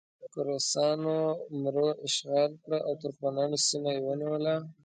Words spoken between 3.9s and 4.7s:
یې ونیوله.